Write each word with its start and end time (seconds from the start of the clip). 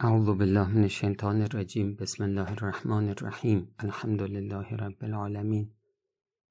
اعوذ 0.00 0.26
بالله 0.26 0.68
من 0.68 0.82
الشیطان 0.82 1.42
الرجیم. 1.42 1.94
بسم 1.94 2.24
الله 2.24 2.50
الرحمن 2.50 3.08
الرحیم. 3.08 3.74
الحمد 3.78 4.22
لله 4.22 4.76
رب 4.76 5.04
العالمین. 5.04 5.74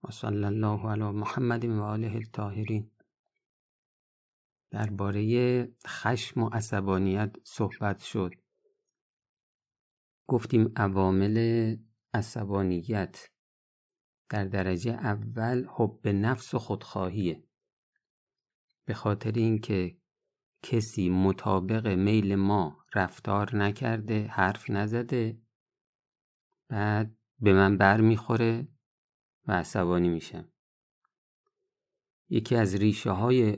و 0.04 0.12
صلی 0.12 0.44
الله 0.44 0.90
علی 0.90 1.04
محمد 1.04 1.66
و 1.66 1.82
آله 1.82 2.16
الطاهرین. 2.16 2.92
درباره 4.72 5.24
خشم 5.88 6.44
و 6.44 6.50
عصبانیت 6.50 7.36
صحبت 7.44 8.00
شد. 8.00 8.34
گفتیم 10.28 10.74
عوامل 10.76 11.78
عصبانیت 12.14 13.30
در 14.30 14.46
درجه 14.46 14.92
اول 14.92 15.66
حب 15.70 16.08
نفس 16.08 16.54
و 16.54 16.60
خودخواهیه. 16.60 17.44
به 18.86 18.94
خاطر 18.94 19.32
اینکه 19.32 19.98
کسی 20.62 21.10
مطابق 21.10 21.88
میل 21.88 22.36
ما 22.36 22.86
رفتار 22.96 23.56
نکرده 23.56 24.28
حرف 24.28 24.70
نزده 24.70 25.42
بعد 26.70 27.18
به 27.40 27.54
من 27.54 27.78
بر 27.78 28.02
می‌خوره 28.02 28.68
و 29.46 29.52
عصبانی 29.52 30.10
میشم. 30.10 30.52
یکی 32.30 32.56
از 32.56 32.76
ریشه 32.76 33.12
های 33.12 33.56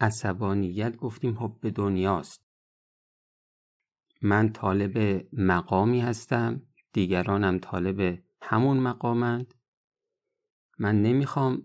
عصبانیت 0.00 0.96
گفتیم 0.96 1.38
حب 1.38 1.68
دنیاست. 1.68 2.46
من 4.22 4.52
طالب 4.52 5.26
مقامی 5.32 6.00
هستم 6.00 6.62
دیگرانم 6.92 7.58
طالب 7.58 8.22
همون 8.42 8.78
مقامند. 8.78 9.54
من 10.78 11.02
نمی‌خوام 11.02 11.62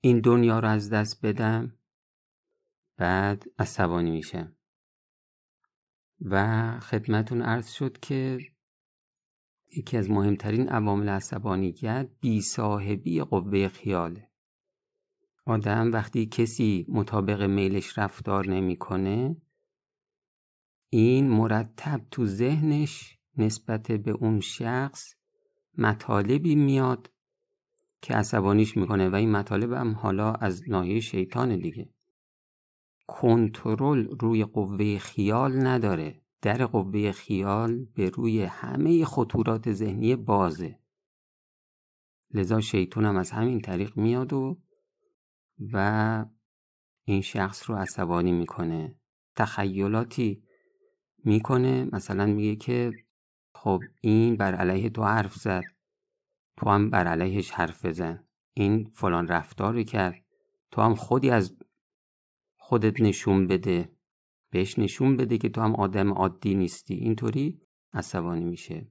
این 0.00 0.20
دنیا 0.20 0.58
رو 0.58 0.68
از 0.68 0.90
دست 0.90 1.26
بدم. 1.26 1.78
بعد 2.96 3.44
عصبانی 3.58 4.10
میشم 4.10 4.56
و 6.20 6.80
خدمتون 6.80 7.42
عرض 7.42 7.72
شد 7.72 7.98
که 8.00 8.38
یکی 9.76 9.96
از 9.96 10.10
مهمترین 10.10 10.68
عوامل 10.68 11.08
عصبانیت 11.08 12.10
بی 12.20 12.40
صاحبی 12.40 13.20
قوه 13.20 13.68
خیاله. 13.68 14.30
آدم 15.46 15.92
وقتی 15.92 16.26
کسی 16.26 16.86
مطابق 16.88 17.42
میلش 17.42 17.98
رفتار 17.98 18.46
نمی‌کنه 18.46 19.36
این 20.90 21.28
مرتب 21.28 22.00
تو 22.10 22.26
ذهنش 22.26 23.18
نسبت 23.36 23.92
به 23.92 24.10
اون 24.10 24.40
شخص 24.40 25.14
مطالبی 25.78 26.54
میاد 26.54 27.10
که 28.02 28.14
عصبانیش 28.14 28.76
می‌کنه 28.76 29.08
و 29.08 29.14
این 29.14 29.30
مطالب 29.30 29.72
هم 29.72 29.92
حالا 29.92 30.32
از 30.32 30.70
ناحیه 30.70 31.00
شیطان 31.00 31.56
دیگه. 31.56 31.88
کنترل 33.06 34.08
روی 34.20 34.44
قوه 34.44 34.98
خیال 34.98 35.66
نداره. 35.66 36.20
در 36.42 36.66
قوه 36.66 37.12
خیال 37.12 37.84
به 37.84 38.10
روی 38.10 38.42
همه 38.42 39.04
خطورات 39.04 39.72
ذهنی 39.72 40.16
بازه. 40.16 40.78
لذا 42.34 42.60
شیطان 42.60 43.04
هم 43.04 43.16
از 43.16 43.30
همین 43.30 43.60
طریق 43.60 43.96
میاد 43.96 44.32
و 44.32 44.58
و 45.72 46.26
این 47.04 47.20
شخص 47.20 47.70
رو 47.70 47.76
عصبانی 47.76 48.32
می‌کنه. 48.32 48.94
تخیلاتی 49.36 50.42
می‌کنه. 51.24 51.88
مثلا 51.92 52.26
میگه 52.26 52.56
که 52.56 52.92
خب 53.54 53.80
این 54.00 54.36
بر 54.36 54.54
علیه 54.54 54.90
تو 54.90 55.04
حرف 55.04 55.34
زد. 55.34 55.62
تو 56.56 56.70
هم 56.70 56.90
بر 56.90 57.06
علیهش 57.06 57.50
حرف 57.50 57.84
بزن. 57.84 58.24
این 58.54 58.90
فلان 58.94 59.28
رفتاری 59.28 59.84
کرد. 59.84 60.24
تو 60.70 60.82
هم 60.82 60.94
خودی 60.94 61.30
از 61.30 61.56
خودت 62.66 63.00
نشون 63.00 63.46
بده. 63.46 63.92
بهش 64.50 64.78
نشون 64.78 65.16
بده 65.16 65.38
که 65.38 65.48
تو 65.48 65.60
هم 65.60 65.74
آدم 65.74 66.12
عادی 66.12 66.54
نیستی. 66.54 66.94
اینطوری 66.94 67.60
عصبانی 67.92 68.44
میشه. 68.44 68.88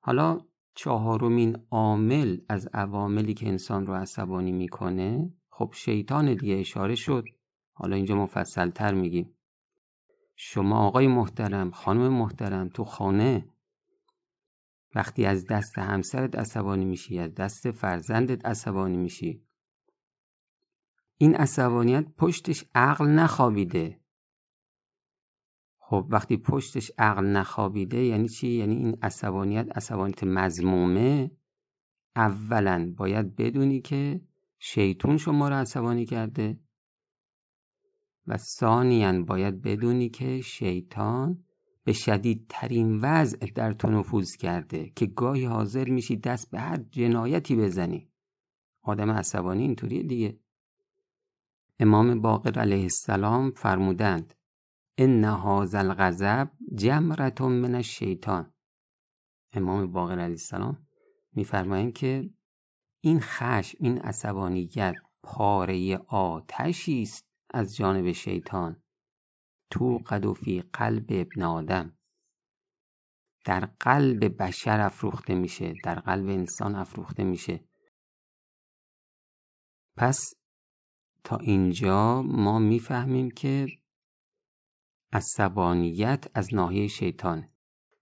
حالا 0.00 0.40
چهارمین 0.74 1.56
عامل 1.70 2.38
از 2.48 2.68
عواملی 2.72 3.34
که 3.34 3.48
انسان 3.48 3.86
رو 3.86 3.94
عصبانی 3.94 4.52
می‌کنه 4.52 5.32
خب 5.50 5.72
شیطان 5.74 6.34
دیگه 6.34 6.54
اشاره 6.54 6.94
شد. 6.94 7.24
حالا 7.72 7.96
اینجا 7.96 8.16
مفصل 8.16 8.70
تر 8.70 8.94
میگیم. 8.94 9.34
شما 10.36 10.86
آقای 10.86 11.06
محترم 11.06 11.70
خانم 11.70 12.08
محترم 12.08 12.68
تو 12.68 12.84
خانه 12.84 13.48
وقتی 14.94 15.24
از 15.26 15.46
دست 15.46 15.78
همسرت 15.78 16.38
عصبانی 16.38 16.84
میشی 16.84 17.18
از 17.18 17.34
دست 17.34 17.70
فرزندت 17.70 18.46
عصبانی 18.46 18.96
میشی. 18.96 19.45
این 21.18 21.34
عصبانیت 21.34 22.06
پشتش 22.16 22.64
عقل 22.74 23.06
نخوابیده. 23.06 24.00
خب 25.78 26.06
وقتی 26.10 26.36
پشتش 26.36 26.92
عقل 26.98 27.26
نخوابیده 27.26 28.04
یعنی 28.04 28.28
چی؟ 28.28 28.48
یعنی 28.48 28.76
این 28.76 28.98
عصبانیت 29.02 29.76
عصبانیت 29.76 30.24
مزمومه 30.24 31.30
اولا 32.16 32.94
باید 32.96 33.36
بدونی 33.36 33.80
که 33.80 34.20
شیطون 34.58 35.16
شما 35.16 35.48
رو 35.48 35.54
عصبانی 35.54 36.06
کرده 36.06 36.60
و 38.26 38.36
ثانیا 38.36 39.22
باید 39.22 39.62
بدونی 39.62 40.08
که 40.08 40.40
شیطان 40.40 41.44
به 41.84 41.92
شدیدترین 41.92 43.00
وضع 43.02 43.46
در 43.54 43.72
تو 43.72 43.90
نفوذ 43.90 44.36
کرده 44.36 44.92
که 44.96 45.06
گاهی 45.06 45.44
حاضر 45.44 45.88
میشی 45.88 46.16
دست 46.16 46.50
به 46.50 46.60
هر 46.60 46.76
جنایتی 46.76 47.56
بزنی. 47.56 48.10
آدم 48.82 49.10
عصبانی 49.10 49.62
اینطوریه 49.62 50.02
دیگه. 50.02 50.38
امام 51.78 52.20
باقر 52.20 52.58
علیه 52.58 52.82
السلام 52.82 53.50
فرمودند 53.50 54.34
ان 54.98 55.24
هذا 55.24 55.78
الغضب 55.78 56.50
جمرة 56.74 57.48
من 57.48 57.74
الشیطان. 57.74 58.52
امام 59.52 59.92
باقر 59.92 60.12
علیه 60.12 60.24
السلام 60.24 60.86
میفرمایند 61.32 61.92
که 61.92 62.30
این 63.00 63.20
خشم 63.20 63.78
این 63.80 63.98
عصبانیت 63.98 64.94
پاره 65.22 65.96
آتشی 66.08 67.02
است 67.02 67.26
از 67.50 67.76
جانب 67.76 68.12
شیطان. 68.12 68.82
تو 69.70 69.98
قد 70.06 70.24
قلب 70.72 71.06
ابن 71.08 71.42
آدم. 71.42 71.98
در 73.44 73.60
قلب 73.80 74.42
بشر 74.42 74.80
افروخته 74.80 75.34
میشه 75.34 75.74
در 75.84 75.94
قلب 75.94 76.28
انسان 76.28 76.74
افروخته 76.74 77.24
میشه. 77.24 77.64
پس 79.96 80.24
تا 81.26 81.36
اینجا 81.36 82.22
ما 82.22 82.58
می‌فهمیم 82.58 83.30
که 83.30 83.66
عصبانیت 85.12 86.24
از 86.34 86.54
ناحیه 86.54 86.86
شیطان. 86.86 87.48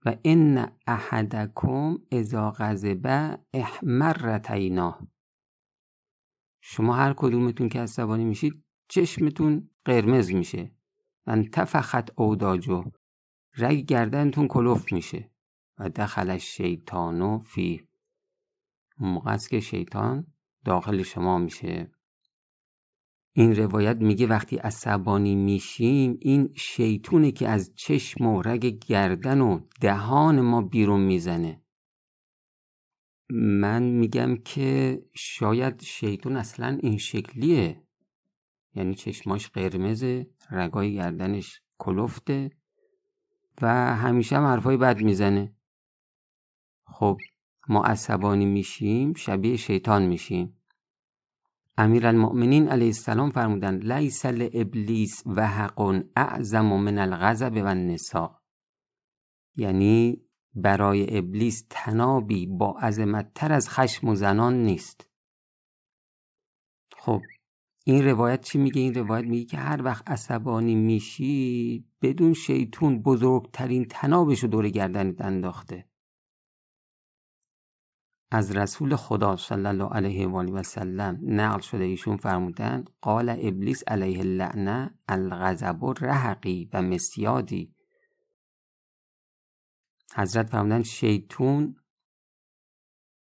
و 0.04 0.16
ان 0.24 0.72
احدکم 0.86 1.98
اذا 2.10 2.50
غضب 2.50 3.36
احمرت 3.52 4.50
عیناه 4.50 5.06
شما 6.60 6.94
هر 6.94 7.12
کدومتون 7.12 7.68
که 7.68 7.80
عصبانی 7.80 8.24
میشید 8.24 8.64
چشمتون 8.88 9.70
قرمز 9.84 10.32
میشه. 10.32 10.70
و 11.26 11.30
انتفخت 11.30 12.18
اوداجو. 12.20 12.84
رگ 13.56 13.84
گردنتون 13.84 14.48
کلوف 14.48 14.92
میشه. 14.92 15.30
و 15.78 15.88
دخل 15.88 16.38
شیطانو 16.38 17.38
فی 17.38 17.88
موقع 18.98 19.36
که 19.36 19.60
شیطان 19.60 20.26
داخل 20.64 21.02
شما 21.02 21.38
میشه. 21.38 21.94
این 23.36 23.56
روایت 23.56 23.96
میگه 23.96 24.26
وقتی 24.26 24.56
عصبانی 24.56 25.34
میشیم 25.34 26.18
این 26.20 26.52
شیطونه 26.54 27.32
که 27.32 27.48
از 27.48 27.72
چشم 27.74 28.26
و 28.26 28.42
رگ 28.42 28.78
گردن 28.86 29.40
و 29.40 29.60
دهان 29.80 30.40
ما 30.40 30.62
بیرون 30.62 31.00
می‌زنه. 31.00 31.62
من 33.30 33.82
میگم 33.82 34.36
که 34.36 34.98
شاید 35.14 35.82
شیطون 35.82 36.36
اصلا 36.36 36.78
این 36.82 36.98
شکلیه. 36.98 37.82
یعنی 38.74 38.94
چشماش 38.94 39.48
قرمزه 39.48 40.26
رگای 40.50 40.94
گردنش 40.94 41.60
کلفته 41.78 42.50
و 43.62 43.96
همیشه 43.96 44.37
هم 44.37 44.44
حرفای 44.44 44.76
بد 44.76 45.02
می‌زنه. 45.02 45.56
خب 46.87 47.19
ما 47.69 47.84
عصبانی 47.84 48.46
میشیم 48.46 49.14
شبیه 49.14 49.56
شیطان 49.56 50.06
میشیم. 50.06 50.56
امیر 51.76 52.06
المؤمنین 52.06 52.69
علیه 52.69 52.87
السلام 52.87 53.31
فرمودند 53.31 53.93
لیس 53.93 54.25
ابلیس 54.25 55.23
و 55.26 55.49
حق 55.49 56.05
اعظم 56.17 56.67
من 56.67 56.99
الغضب 56.99 57.53
و 57.65 57.67
النساء 57.67 58.31
یعنی 59.56 60.25
برای 60.55 61.19
ابلیس 61.19 61.67
تنابی 61.71 62.47
با 62.47 62.76
تر 63.35 63.53
از 63.53 63.69
خشم 63.69 64.09
و 64.09 64.15
زنان 64.15 64.55
نیست. 64.55 65.11
خب 66.97 67.23
این 67.85 68.05
روایت 68.05 68.41
چی 68.41 68.59
میگه؟ 68.59 68.81
این 68.81 68.94
روایت 68.94 69.25
میگه 69.25 69.44
که 69.44 69.56
هر 69.56 69.82
وقت 69.82 70.11
عصبانی 70.11 70.75
میشی 70.75 71.85
بدون 72.03 72.32
شیطون 72.32 73.03
بزرگترین 73.03 73.85
تنابش 73.85 74.38
رو 74.38 74.49
دور 74.49 74.69
گردنت 74.69 75.21
انداخته. 75.21 75.88
از 78.34 78.56
رسول 78.56 78.96
خدا 78.96 79.36
صلی 79.36 79.66
الله 79.66 79.88
علیه 79.88 80.28
و 80.28 80.36
آله 80.36 80.52
و 80.52 80.62
سلم 80.62 81.20
نقل 81.22 81.60
شده 81.60 81.84
ایشون 81.84 82.16
فرمودن 82.16 82.84
قال 83.00 83.28
ابلیس 83.28 83.82
علیه 83.86 84.20
اللعنه 84.20 84.98
الغضب 85.08 85.84
رحقی 86.00 86.70
و 86.72 86.82
مسیادی 86.82 87.75
حضرت 90.14 90.46
فرمودن 90.46 90.82
شیطون 90.82 91.76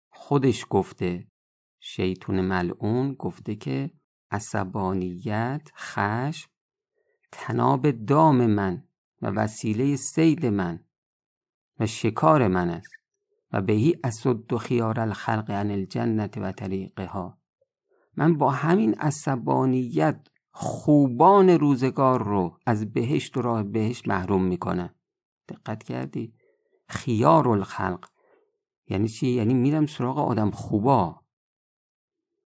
خودش 0.10 0.66
گفته 0.70 1.28
شیطون 1.80 2.42
ملعون 2.42 3.14
گفته 3.14 3.56
که 3.56 3.92
عصبانیت 4.32 5.70
خشم 5.78 6.50
تناب 7.32 7.92
دام 7.92 8.46
من 8.46 8.84
و 9.22 9.28
وسیله 9.28 9.96
سید 9.96 10.46
من 10.46 10.86
و 11.80 11.86
شکار 11.86 12.48
من 12.48 12.70
است. 12.70 12.97
و 13.52 13.62
بهی 13.62 13.96
اسد 14.04 14.58
خیار 14.58 15.00
الخلق 15.00 15.52
عن 15.52 15.72
الجنت 15.72 16.38
و 16.38 16.52
طریقها. 16.52 17.38
من 18.18 18.38
با 18.38 18.52
همین 18.52 18.94
عصبانیت 18.94 20.28
خوبان 20.52 21.50
روزگار 21.50 22.24
رو 22.24 22.60
از 22.66 22.94
بهشت 22.94 23.38
و 23.38 23.42
راه 23.42 23.64
بهشت 23.64 24.08
محروم 24.08 24.44
می‌کنم. 24.44 24.96
دقت 25.50 25.84
کردی؟ 25.84 26.34
خیار 26.90 27.48
الخلق. 27.50 28.10
یعنی 28.88 29.08
چی؟ 29.08 29.28
یعنی 29.28 29.54
میرم 29.54 29.86
سراغ 29.86 30.18
آدم 30.18 30.52
خوبا. 30.52 31.22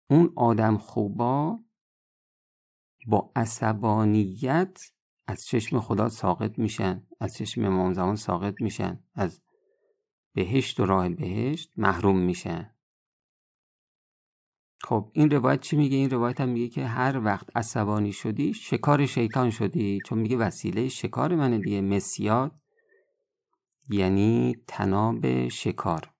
اون 0.09 0.33
آدم 0.35 0.77
خوبا 0.77 1.59
با 3.07 3.31
عصبانیت 3.35 4.79
از 5.27 5.45
چشم 5.45 5.79
خدا 5.79 6.09
ساقط 6.09 6.59
میشن 6.59 7.07
از 7.19 7.33
چشم 7.33 7.65
امام 7.65 7.93
زمان 7.93 8.15
ساقط 8.15 8.55
میشن 8.61 9.03
از 9.13 9.41
بهشت 10.35 10.79
و 10.79 10.85
راه 10.85 11.09
بهشت 11.09 11.71
محروم 11.77 12.19
میشن 12.19 12.75
خب 14.85 15.11
این 15.13 15.29
روایت 15.29 15.61
چی 15.61 15.75
میگه؟ 15.75 15.97
این 15.97 16.09
روایت 16.09 16.41
هم 16.41 16.49
میگه 16.49 16.67
که 16.67 16.85
هر 16.85 17.19
وقت 17.19 17.57
عصبانی 17.57 18.11
شدی 18.11 18.53
شکار 18.53 19.05
شیطان 19.05 19.49
شدی. 19.49 19.99
چون 20.05 20.19
میگه 20.19 20.37
وسیله 20.37 20.89
شکار 20.89 21.35
منه 21.35 21.57
دیگه 21.57 21.81
مسیاد 21.81 22.59
یعنی 23.89 24.55
تناب 24.67 25.47
شکار. 25.47 26.11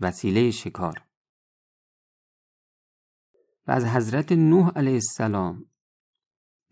وسیله 0.00 0.50
شکار. 0.50 1.04
و 3.66 3.70
از 3.70 3.84
حضرت 3.84 4.32
نوح 4.32 4.70
علیه 4.76 4.92
السلام 4.92 5.66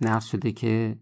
نقل 0.01 0.21
شده 0.21 0.53
که 0.53 0.99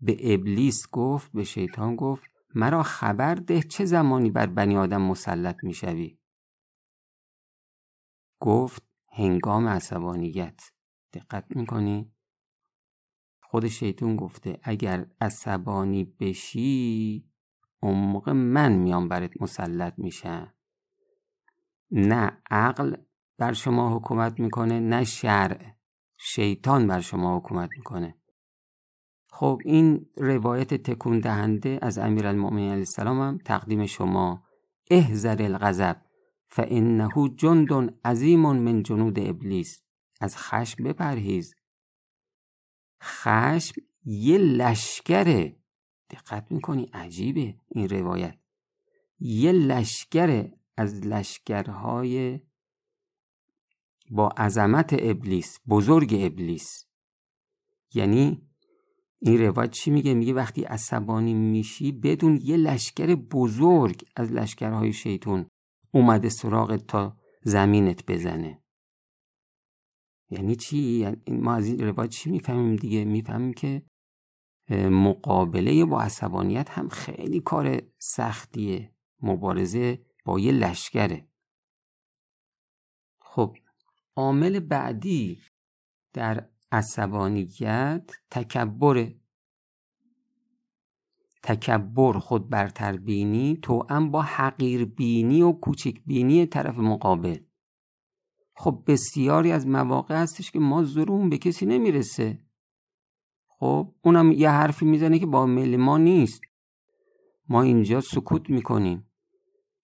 به 0.00 0.34
ابلیس 0.34 0.88
گفت 0.92 1.32
به 1.32 1.44
شیطان 1.44 1.96
گفت 1.96 2.33
مرا 2.54 2.82
خبر 2.82 3.34
ده 3.34 3.62
چه 3.62 3.84
زمانی 3.84 4.30
بر 4.30 4.46
بنی 4.46 4.76
آدم 4.76 5.02
مسلط 5.02 5.64
می‌شوی؟ 5.64 6.18
گفت 8.40 8.82
هنگام 9.12 9.68
عصبانیت. 9.68 10.60
دقت 11.12 11.44
می‌کنی؟ 11.50 12.12
خود 13.42 13.68
شیطون 13.68 14.16
گفته 14.16 14.58
اگر 14.62 15.06
عصبانی 15.20 16.04
بشی 16.04 17.30
اون 17.80 18.32
من 18.32 18.72
میام 18.72 19.08
برات 19.08 19.30
مسلط 19.40 19.94
میشم. 19.98 20.54
نه 21.90 22.42
عقل 22.50 22.96
بر 23.38 23.52
شما 23.52 23.96
حکومت 23.96 24.40
می‌کنه 24.40 24.80
نه 24.80 25.04
شرع. 25.04 25.74
شیطان 26.18 26.86
بر 26.86 27.00
شما 27.00 27.36
حکومت 27.36 27.70
می‌کنه. 27.76 28.18
خب 29.36 29.60
این 29.64 30.06
روایت 30.16 30.74
تکون 30.74 31.20
دهنده 31.20 31.78
از 31.82 31.98
امیرالمؤمنین 31.98 32.68
علیه 32.68 32.78
السلام 32.78 33.20
هم 33.20 33.38
تقدیم 33.44 33.86
شما. 33.86 34.44
احذر 34.90 35.42
الغضب 35.42 35.96
فانه 36.46 37.08
جند 37.36 37.98
عظیم 38.04 38.40
من 38.40 38.82
جنود 38.82 39.18
ابلیس. 39.18 39.82
از 40.20 40.36
خشم 40.36 40.84
بپرهیز. 40.84 41.54
خشم 43.02 43.80
یه 44.04 44.38
لشکره. 44.38 45.56
دقت 46.10 46.46
می‌کنی؟ 46.50 46.90
عجیبه 46.92 47.54
این 47.68 47.88
روایت. 47.88 48.38
یه 49.18 49.52
لشکره 49.52 50.52
از 50.76 51.06
لشکرهای 51.06 52.40
با 54.10 54.28
عظمت 54.28 54.96
ابلیس 54.98 55.58
بزرگ 55.68 56.14
ابلیس. 56.20 56.86
یعنی 57.94 58.53
این 59.24 59.40
روایت 59.40 59.70
چی 59.70 59.90
میگه؟ 59.90 60.14
میگه 60.14 60.32
وقتی 60.32 60.64
عصبانی 60.64 61.34
میشی 61.34 61.92
بدون 61.92 62.40
یه 62.42 62.56
لشکر 62.56 63.14
بزرگ 63.14 64.04
از 64.16 64.32
لشکرهای 64.32 64.92
شیطون 64.92 65.46
اومده 65.94 66.28
سراغ 66.28 66.76
تا 66.76 67.16
زمینت 67.42 68.10
بزنه. 68.10 68.62
یعنی 70.30 70.56
چی؟ 70.56 70.78
یعنی 70.78 71.16
ما 71.28 71.54
از 71.54 71.66
این 71.66 71.78
روایت 71.78 72.10
چی 72.10 72.30
می‌فهمیم 72.30 72.76
دیگه؟ 72.76 73.04
می‌فهمیم 73.04 73.52
که 73.52 73.82
مقابله 74.90 75.84
با 75.84 76.00
عصبانیت 76.00 76.70
هم 76.70 76.88
خیلی 76.88 77.40
کار 77.40 77.82
سختیه. 77.98 78.94
مبارزه 79.22 80.06
با 80.24 80.40
یه 80.40 80.52
لشکره. 80.52 81.28
خب 83.20 83.56
عامل 84.16 84.60
بعدی 84.60 85.40
در 86.12 86.48
عصبانیت 86.74 88.10
تکبر. 88.30 89.06
تکبر 91.42 92.18
خود 92.18 92.48
برتر 92.48 92.96
بینی 92.96 93.58
تو 93.62 93.86
هم 93.90 94.10
با 94.10 94.22
حقیر 94.22 94.84
بینی 94.84 95.42
و 95.42 95.52
کوچک 95.52 95.96
بینی 96.06 96.46
طرف 96.46 96.78
مقابل. 96.78 97.38
خب 98.56 98.82
بسیاری 98.86 99.52
از 99.52 99.66
مواقع 99.66 100.22
هستش 100.22 100.50
که 100.50 100.58
ما 100.58 100.84
زروم 100.84 101.30
به 101.30 101.38
کسی 101.38 101.66
نمی‌رسه. 101.66 102.38
خب 103.48 103.94
اونم 104.02 104.32
یه 104.32 104.50
حرفی 104.50 104.84
می‌زنه 104.84 105.18
که 105.18 105.26
با 105.26 105.46
میل 105.46 105.76
ما 105.76 105.98
نیست. 105.98 106.40
ما 107.48 107.62
اینجا 107.62 108.00
سکوت 108.00 108.50
می‌کنیم. 108.50 109.10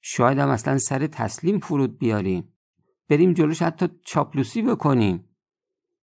شاید 0.00 0.38
هم 0.38 0.48
اصلا 0.48 0.78
سر 0.78 1.06
تسلیم 1.06 1.58
فرود 1.58 1.98
بیاریم. 1.98 2.52
بریم 3.08 3.32
جلوش 3.32 3.62
حتی 3.62 3.88
چاپلوسی 4.04 4.62
بکنیم. 4.62 5.29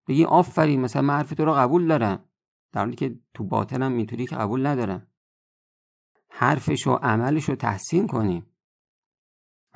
بگی 0.08 0.24
آفرین 0.24 0.80
مثلا 0.80 1.02
من 1.02 1.14
حرف 1.14 1.30
تو 1.30 1.44
رو 1.44 1.52
قبول 1.52 1.88
دارم. 1.88 2.24
در 2.72 2.80
حالی 2.80 2.96
که 2.96 3.18
تو 3.34 3.44
باطنم 3.44 3.96
اینطوری 3.96 4.26
که 4.26 4.36
قبول 4.36 4.66
ندارم. 4.66 5.06
حرفش 6.30 6.86
و 6.86 6.90
عملش 6.90 7.44
رو 7.44 7.54
تحسین 7.54 8.06
کنیم. 8.06 8.46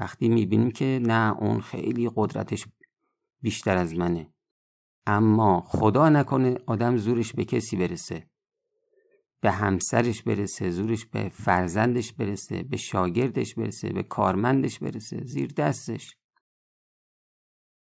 وقتی 0.00 0.28
می‌بینیم 0.28 0.70
که 0.70 1.00
نه 1.02 1.36
اون 1.38 1.60
خیلی 1.60 2.10
قدرتش 2.14 2.66
بیشتر 3.40 3.76
از 3.76 3.94
منه. 3.94 4.32
اما 5.06 5.60
خدا 5.60 6.08
نکنه 6.08 6.58
آدم 6.66 6.96
زورش 6.96 7.32
به 7.32 7.44
کسی 7.44 7.76
برسه. 7.76 8.26
به 9.40 9.50
همسرش 9.50 10.22
برسه 10.22 10.70
زورش 10.70 11.06
به 11.06 11.28
فرزندش 11.28 12.12
برسه 12.12 12.62
به 12.62 12.76
شاگردش 12.76 13.54
برسه 13.54 13.92
به 13.92 14.02
کارمندش 14.02 14.78
برسه 14.78 15.24
زیر 15.24 15.52
دستش. 15.52 16.16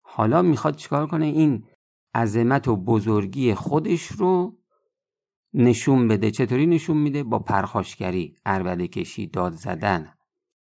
حالا 0.03 0.43
می‌خواد 0.43 0.77
چیکار 0.77 1.07
کنه؟ 1.07 1.27
این 1.27 1.67
عظمت 2.15 2.69
و 2.69 2.77
بزرگی 2.77 3.55
خودش 3.55 4.07
رو 4.07 4.59
نشون 5.55 6.09
بده. 6.09 6.31
چطوری 6.31 6.67
نشون 6.67 6.97
میده؟ 6.97 7.23
با 7.23 7.39
پرخاشگری 7.39 8.37
عربده 8.47 8.89
کشی 8.89 9.27
داد 9.27 9.53
زدن 9.53 10.15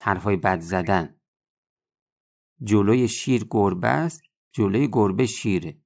حرفای 0.03 0.37
بد 0.37 0.61
زدن. 0.61 1.21
جلوی 2.63 3.09
شیر 3.09 3.47
گربه 3.51 3.89
است 3.89 4.23
جلوی 4.53 4.89
گربه 4.93 5.27
شیره 5.27 5.81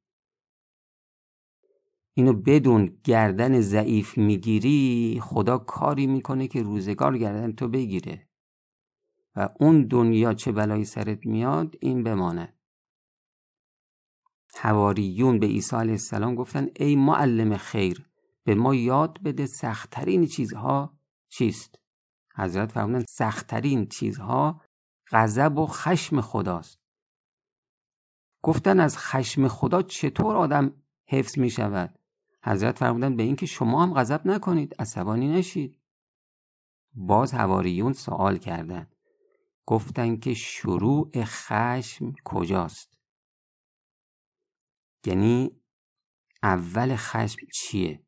اینو 2.14 2.32
بدون 2.32 3.00
گردن 3.04 3.60
ضعیف 3.60 4.18
می‌گیری 4.18 5.18
خدا 5.22 5.58
کاری 5.58 6.06
می‌کنه 6.06 6.48
که 6.48 6.62
روزگار 6.62 7.18
گردن 7.18 7.52
تو 7.52 7.68
بگیره. 7.68 8.28
و 9.36 9.48
اون 9.60 9.82
دنیا 9.86 10.34
چه 10.34 10.52
بلایی 10.52 10.84
سرت 10.84 11.26
میاد؟ 11.26 11.76
این 11.80 12.02
بماند 12.02 12.59
حواریون 14.58 15.38
به 15.38 15.46
عیسی 15.46 15.76
علیه 15.76 15.92
السلام 15.92 16.34
گفتن 16.34 16.68
ای 16.76 16.96
معلم 16.96 17.56
خیر 17.56 18.06
به 18.44 18.54
ما 18.54 18.74
یاد 18.74 19.22
بده 19.22 19.46
سختترین 19.46 20.26
چیزها 20.26 20.98
چیست؟ 21.28 21.78
حضرت 22.36 22.72
فرمودن 22.72 23.04
سختترین 23.08 23.86
چیزها 23.86 24.60
غضب 25.10 25.58
و 25.58 25.66
خشم 25.66 26.20
خداست. 26.20 26.80
گفتن 28.42 28.80
از 28.80 28.98
خشم 28.98 29.48
خدا 29.48 29.82
چطور 29.82 30.36
آدم 30.36 30.72
حفظ 31.08 31.38
می 31.38 31.50
شود؟ 31.50 31.98
حضرت 32.44 32.78
فرمودن 32.78 33.16
به 33.16 33.22
اینکه 33.22 33.46
شما 33.46 33.82
هم 33.82 33.94
غضب 33.94 34.26
نکنید 34.26 34.74
عصبانی 34.78 35.28
نشید. 35.28 35.78
باز 36.94 37.34
حواریون 37.34 37.92
سوال 37.92 38.36
کردند 38.36 38.96
گفتن 39.66 40.16
که 40.16 40.34
شروع 40.34 41.10
خشم 41.24 42.12
کجاست؟ 42.24 42.99
یعنی 45.06 45.60
اول 46.42 46.96
خشم 46.96 47.46
چیه؟ 47.52 48.02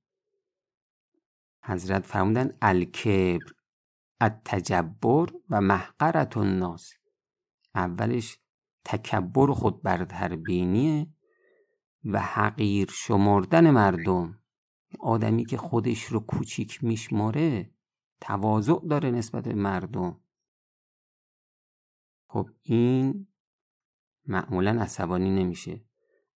حضرت 1.64 2.06
فرمودن 2.06 2.58
الکبر 2.62 3.52
التجبر 4.20 5.32
و 5.50 5.60
محقرت 5.60 6.36
الناس. 6.36 6.92
اولش 7.74 8.38
تکبر 8.84 9.52
خود 9.52 9.82
برتر 9.82 10.36
بینیه 10.36 11.06
و 12.04 12.20
حقیر 12.20 12.90
شمردن 12.90 13.70
مردم. 13.70 14.38
آدمی 15.00 15.44
که 15.44 15.56
خودش 15.56 16.04
رو 16.04 16.20
کوچیک 16.20 16.84
میشماره 16.84 17.70
تواضع 18.20 18.80
داره 18.90 19.10
نسبت 19.10 19.44
به 19.44 19.54
مردم. 19.54 20.20
خب 22.28 22.50
این 22.62 23.26
معمولا 24.26 24.82
عصبانی 24.82 25.30
نمیشه. 25.30 25.84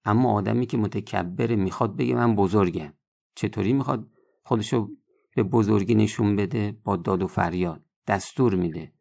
اما 0.07 0.33
آدمی 0.33 0.67
که 0.67 0.77
متکبره 0.77 1.57
می‌خواد 1.57 1.97
بگه 1.97 2.15
من 2.15 2.37
بزرگم. 2.37 2.93
چطوری 3.35 3.73
می‌خواد 3.73 4.09
خودشو 4.43 4.91
به 5.37 5.43
بزرگی 5.43 5.95
نشون 5.95 6.37
بده؟ 6.37 6.79
با 6.85 6.97
داد 6.97 7.23
و 7.23 7.27
فریاد. 7.27 7.85
دستور 8.07 8.55
میده. 8.55 8.93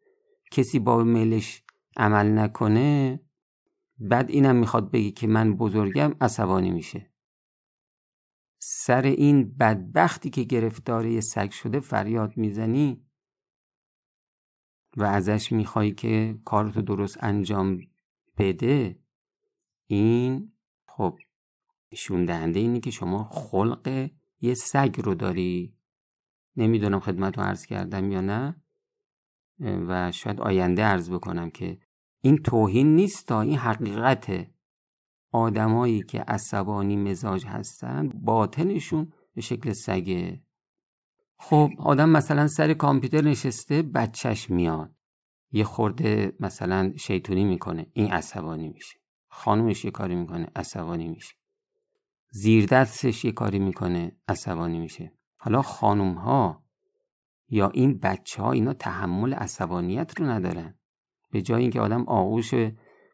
کسی 0.50 0.78
با 0.78 1.04
میلش 1.04 1.62
عمل 1.96 2.38
نکنه 2.38 3.20
بعد 3.98 4.30
اینم 4.30 4.56
می‌خواد 4.56 4.90
بگه 4.90 5.10
که 5.10 5.26
من 5.26 5.56
بزرگم 5.56 6.14
عصبانی 6.20 6.70
میشه. 6.70 7.10
سر 8.58 9.02
این 9.02 9.56
بدبختی 9.56 10.30
که 10.30 10.42
گرفتاره 10.42 11.20
سگ 11.20 11.50
شده 11.50 11.80
فریاد 11.80 12.36
می‌زنی 12.36 13.02
و 14.96 15.04
ازش 15.04 15.52
می‌خوای 15.52 15.92
که 15.92 16.38
کارتو 16.44 16.82
درست 16.82 17.24
انجام 17.24 17.80
بده 18.38 18.98
این 19.86 20.52
خب 20.96 21.18
نشون 21.92 22.24
دهنده 22.24 22.60
اینه 22.60 22.80
که 22.80 22.90
شما 22.90 23.24
خلق 23.24 24.10
یه 24.40 24.54
سگ 24.54 25.00
رو 25.04 25.14
داری. 25.14 25.74
نمی‌دونم 26.56 27.00
خدمت 27.00 27.38
رو 27.38 27.44
عرض 27.44 27.66
کردم 27.66 28.12
یا 28.12 28.20
نه. 28.20 28.62
و 29.60 30.12
شاید 30.12 30.40
آینده 30.40 30.82
عرض 30.82 31.10
بکنم 31.10 31.50
که 31.50 31.78
این 32.20 32.36
توهین 32.36 32.96
نیست 32.96 33.26
تا 33.26 33.40
این 33.40 33.56
حقیقته 33.56 34.50
آدمایی 35.32 36.02
که 36.02 36.20
عصبانی 36.20 36.96
مزاج 36.96 37.46
هستن 37.46 38.08
باطنشون 38.08 39.12
به 39.34 39.40
شکل 39.40 39.72
سگه. 39.72 40.42
خب 41.38 41.70
آدم 41.78 42.08
مثلا 42.08 42.46
سر 42.46 42.74
کامپیوتر 42.74 43.20
نشسته 43.20 43.82
بچهش 43.82 44.50
میاد. 44.50 44.94
یه 45.52 45.64
خورده 45.64 46.36
مثلا 46.40 46.92
شیطونی 46.96 47.44
می‌کنه 47.44 47.86
این 47.92 48.12
عصبانی 48.12 48.68
میشه. 48.68 49.05
خانومش 49.28 49.84
یه 49.84 49.90
کاری 49.90 50.14
می‌کنه 50.14 50.46
عصبانی 50.56 51.08
میشه. 51.08 51.34
زیر 52.30 52.66
دستش 52.66 53.24
یه 53.24 53.32
کاری 53.32 53.58
می‌کنه 53.58 54.16
عصبانی 54.28 54.78
میشه. 54.78 55.12
حالا 55.38 55.62
خانوم 55.62 56.14
ها 56.14 56.64
یا 57.48 57.68
این 57.68 57.98
بچه 57.98 58.42
ها 58.42 58.52
اینا 58.52 58.72
تحمل 58.72 59.34
عصبانیت 59.34 60.20
رو 60.20 60.26
ندارن. 60.26 60.74
به 61.30 61.42
جای 61.42 61.62
اینکه 61.62 61.80
آدم 61.80 62.02
آغوش 62.02 62.50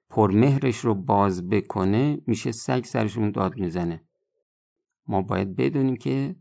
پرمهرش 0.09 0.76
رو 0.76 0.95
باز 0.95 1.49
بکنه 1.49 2.19
میشه 2.26 2.52
سگ 2.52 2.85
سرشون 2.85 3.31
داد 3.31 3.59
می‌زنه. 3.59 4.04
ما 5.07 5.23
باید 5.23 5.57
بدونیم 5.57 5.97
که 5.97 6.37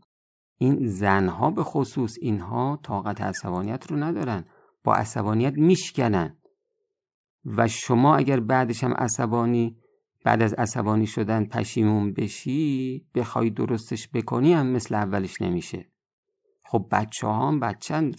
این 0.58 0.86
زنها 0.86 1.50
به 1.50 1.62
خصوص 1.62 2.14
اینها 2.20 2.80
طاقت 2.82 3.20
عصبانیت 3.20 3.90
رو 3.90 3.96
ندارن. 3.96 4.44
با 4.84 4.94
عصبانیت 4.94 5.54
میشکنن. 5.56 6.36
و 7.44 7.68
شما 7.68 8.16
اگر 8.16 8.40
بعدش 8.40 8.84
هم 8.84 8.94
عصبانی 8.94 9.76
بعد 10.24 10.42
از 10.42 10.54
عصبانی 10.54 11.06
شدن 11.06 11.44
پشیمون 11.44 12.12
بشی 12.12 13.06
بخوای 13.14 13.50
درستش 13.50 14.08
بکنی 14.08 14.52
هم 14.52 14.66
مثل 14.66 14.94
اولش 14.94 15.42
نمیشه. 15.42 15.90
خب 16.64 16.88
بچه 16.90 17.26
ها 17.26 17.48
هم 17.48 17.60
بچن 17.60 18.12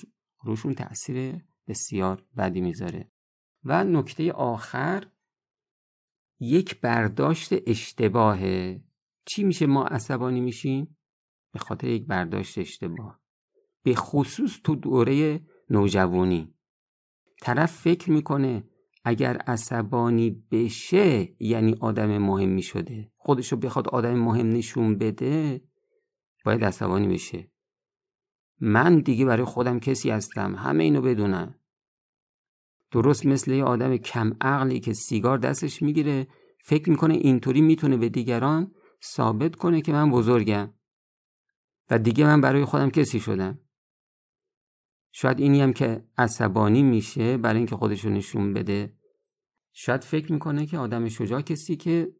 روشون 0.44 0.74
تاثیر 0.74 1.36
بسیار 1.68 2.24
بدی 2.38 2.62
می‌ذاره. 2.62 3.12
و 3.64 3.84
نکته 3.84 4.32
آخر 4.32 5.08
یک 6.40 6.82
برداشت 6.82 7.50
اشتباهه. 7.68 8.82
چی 9.26 9.44
میشه 9.44 9.66
ما 9.66 9.86
عصبانی 9.86 10.42
میشیم؟ 10.42 10.98
به 11.52 11.60
خاطر 11.60 11.88
یک 11.88 12.06
برداشت 12.06 12.58
اشتباه. 12.58 13.20
به 13.84 13.96
خصوص 13.96 14.60
تو 14.64 14.76
دوره 14.76 15.42
نوجوانی. 15.70 16.54
طرف 17.42 17.72
فکر 17.72 18.12
می‌کنه 18.12 18.64
اگر 19.04 19.38
عصبانی 19.38 20.46
بشه 20.52 21.36
یعنی 21.40 21.76
آدم 21.82 22.18
مهمی 22.18 22.62
شده 22.62 23.12
خودشو 23.16 23.56
بخواد 23.56 23.88
آدم 23.88 24.16
مهم 24.16 24.50
نشون 24.50 24.98
بده 24.98 25.62
باید 26.46 26.66
عصبانی 26.66 27.08
بشه. 27.08 27.52
من 28.60 29.00
دیگه 29.00 29.26
برای 29.26 29.46
خودم 29.46 29.80
کسی 29.80 30.10
هستم. 30.10 30.56
همه 30.56 30.84
اینو 30.84 31.02
بدونم 31.02 31.56
درست 32.92 33.26
مثل 33.26 33.52
یه 33.52 33.64
آدم 33.64 33.98
کم 33.98 34.34
عقلی 34.42 34.80
که 34.80 34.94
سیگار 34.94 35.38
دستش 35.38 35.82
می‌گیره 35.82 36.28
فکر 36.64 36.90
می‌کنه 36.90 37.14
اینطوری 37.14 37.62
می‌تونه 37.62 37.98
به 37.98 38.10
دیگران 38.10 38.72
ثابت 39.04 39.56
کنه 39.56 39.82
که 39.82 39.92
من 39.92 40.12
بزرگم. 40.12 40.74
و 41.90 42.00
دیگه 42.00 42.26
من 42.26 42.42
برای 42.42 42.66
خودم 42.66 42.90
کسی 42.90 43.20
شدم. 43.20 43.60
شاید 45.16 45.40
اینی 45.40 45.62
هم 45.62 45.74
که 45.74 46.04
عصبانی 46.18 46.84
میشه 46.84 47.38
برای 47.38 47.58
اینکه 47.58 47.76
خودشو 47.76 48.10
نشون 48.10 48.54
بده. 48.54 48.94
شاید 49.74 50.04
فکر 50.04 50.32
می‌کنه 50.32 50.66
که 50.66 50.78
آدم 50.78 51.10
شجاع 51.10 51.42
کسی 51.42 51.76
که 51.76 52.14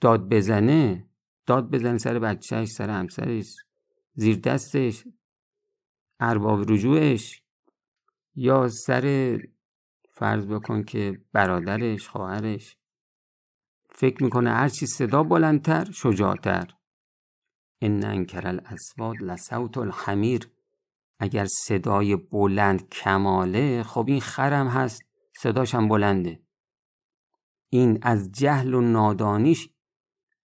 داد 0.00 0.28
بزنه 0.28 1.08
داد 1.46 1.70
بزنه 1.70 1.98
سر 1.98 2.18
بچهش 2.18 2.68
سر 2.68 2.90
همسرش 2.90 3.56
زیر 4.14 4.36
دستش 4.36 5.04
ارباب 6.20 6.72
رجوعش 6.72 7.42
یا 8.34 8.68
سر 8.68 9.38
فرض 10.12 10.46
بکن 10.46 10.82
که 10.82 11.22
برادرش 11.32 12.08
خواهرش. 12.08 12.76
فکر 13.90 14.22
می‌کنه 14.22 14.50
هرچی 14.50 14.86
صدا 14.86 15.22
بلندتر 15.22 15.90
شجاعتر. 15.92 16.74
ان 17.80 18.04
انکر 18.04 18.46
الاسواد 18.46 19.16
لصوت 19.20 19.78
الحمیر. 19.78 20.53
اگر 21.18 21.44
صدای 21.44 22.16
بلند 22.16 22.88
کماله 22.88 23.82
خب 23.82 24.04
این 24.08 24.20
خرم 24.20 24.68
هست 24.68 25.02
صداش 25.36 25.74
هم 25.74 25.88
بلنده. 25.88 26.42
این 27.72 27.98
از 28.02 28.32
جهل 28.32 28.74
و 28.74 28.80
نادانیش 28.80 29.68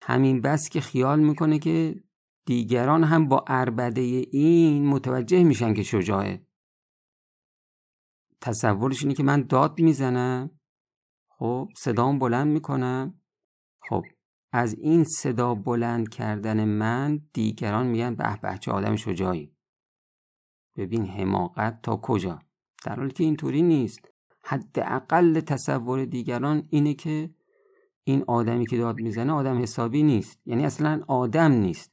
همین 0.03 0.41
بس 0.41 0.69
که 0.69 0.81
خیال 0.81 1.21
می‌کنه 1.21 1.59
که 1.59 2.03
دیگران 2.47 3.05
هم 3.05 3.29
با 3.29 3.45
اربده 3.49 4.01
این 4.01 4.87
متوجه 4.87 5.45
میشن 5.45 5.75
که 5.75 5.83
شجاعه. 5.83 6.47
تصورش 8.41 9.03
اینه 9.03 9.15
که 9.15 9.23
من 9.23 9.43
داد 9.43 9.81
می‌زنم 9.81 10.51
خب 11.29 11.69
صدام 11.77 12.19
بلند 12.19 12.49
می‌کنم. 12.49 13.21
خب 13.89 14.03
از 14.53 14.75
این 14.75 15.05
صدا 15.05 15.55
بلند 15.55 16.09
کردن 16.09 16.65
من 16.65 17.21
دیگران 17.33 17.87
میگن 17.87 18.15
به 18.15 18.39
به 18.43 18.59
چه 18.59 18.73
آدم 18.73 18.97
شجاعی. 18.97 19.57
ببین 20.77 21.07
حماقت 21.07 21.83
تا 21.83 21.97
کجا. 21.97 22.39
در 22.85 22.97
حالی 22.97 23.13
که 23.13 23.25
اینطوری 23.25 23.63
نیست. 23.63 24.01
حداقل 24.45 25.41
تصور 25.41 26.05
دیگران 26.05 26.67
اینه 26.71 26.95
که 26.95 27.31
این 28.05 28.25
آدمی 28.27 28.67
که 28.67 28.77
داد 28.79 29.01
می‌زنه 29.01 29.33
آدم 29.33 29.63
حسابی 29.63 30.03
نیست. 30.03 30.41
یعنی 30.47 30.65
اصلا 30.65 31.03
آدم 31.09 31.53
نیست. 31.53 31.91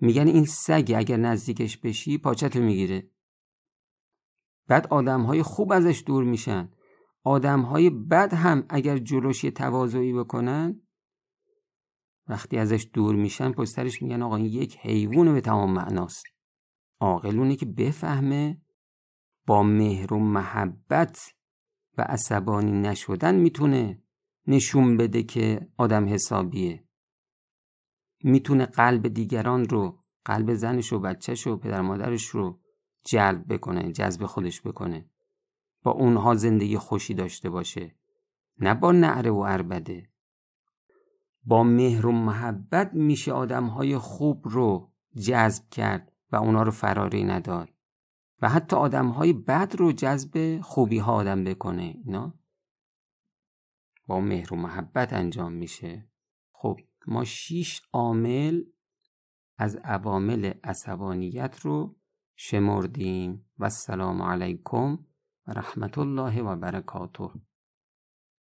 میگن 0.00 0.26
این 0.26 0.44
سگ 0.44 0.92
اگر 0.96 1.16
نزدیکش 1.16 1.78
بشی 1.78 2.18
پاچتو 2.18 2.60
می‌گیره. 2.60 3.10
بعد 4.68 4.86
آدم 4.86 5.22
های 5.22 5.42
خوب 5.42 5.72
ازش 5.72 6.02
دور 6.06 6.24
میشن. 6.24 6.68
آدم 7.24 7.60
های 7.60 7.90
بد 7.90 8.34
هم 8.34 8.66
اگر 8.68 8.98
جلوش 8.98 9.40
تواضعی 9.40 10.12
بکنن 10.12 10.80
وقتی 12.28 12.58
ازش 12.58 12.86
دور 12.92 13.14
میشن 13.14 13.52
پشترش 13.52 14.02
میگن 14.02 14.22
آقا 14.22 14.36
این 14.36 14.46
یک 14.46 14.78
حیوان 14.80 15.32
به 15.34 15.40
تمام 15.40 15.72
معناست. 15.72 16.33
عاقلونه 17.00 17.56
که 17.56 17.66
بفهمه 17.66 18.62
با 19.46 19.62
مهر 19.62 20.14
و 20.14 20.18
محبت 20.18 21.34
و 21.98 22.02
عصبانی 22.02 22.72
نشدن 22.72 23.34
می‌تونه 23.34 24.02
نشون 24.46 24.96
بده 24.96 25.22
که 25.22 25.68
آدم 25.76 26.08
حسابیه. 26.08 26.84
می‌تونه 28.22 28.66
قلب 28.66 29.08
دیگران 29.08 29.68
رو 29.68 29.98
قلب 30.24 30.54
زنش 30.54 30.92
و 30.92 30.98
بچهش 30.98 31.46
و 31.46 31.56
پدر 31.56 31.80
مادرش 31.80 32.26
رو 32.26 32.60
جلب 33.04 33.54
بکنه 33.54 33.92
جذب 33.92 34.26
خودش 34.26 34.62
بکنه. 34.62 35.10
با 35.82 35.90
اونها 35.90 36.34
زندگی 36.34 36.78
خوشی 36.78 37.14
داشته 37.14 37.50
باشه. 37.50 37.94
نه 38.58 38.74
با 38.74 38.92
نعره 38.92 39.30
و 39.30 39.44
عربده. 39.44 40.10
با 41.44 41.62
مهر 41.64 42.06
و 42.06 42.12
محبت 42.12 42.94
میشه 42.94 43.32
آدمهای 43.32 43.98
خوب 43.98 44.48
رو 44.48 44.92
جذب 45.26 45.68
کرد. 45.70 46.12
و 46.34 46.36
اونا 46.36 46.62
رو 46.62 46.70
فراری 46.70 47.24
نداد 47.24 47.68
و 48.42 48.48
حتی 48.48 48.76
آدمهای 48.76 49.32
بد 49.32 49.74
رو 49.78 49.92
جذب 49.92 50.60
خوبی 50.60 50.98
ها 50.98 51.14
آدم 51.14 51.44
بکنه 51.44 51.82
اینا. 51.82 52.34
با 54.06 54.20
مهر 54.20 54.54
و 54.54 54.56
محبت 54.56 55.12
انجام 55.12 55.52
میشه. 55.52 56.08
خب 56.52 56.80
ما 57.06 57.24
شیش 57.24 57.82
عامل 57.92 58.62
از 59.58 59.76
عوامل 59.76 60.52
عصبانیت 60.64 61.60
رو 61.60 61.96
شمردیم. 62.36 63.46
و 63.58 63.64
السلام 63.64 64.22
علیکم 64.22 64.98
و 65.46 65.52
رحمت 65.52 65.98
الله 65.98 66.42
و 66.42 66.56
برکاته. 66.56 67.30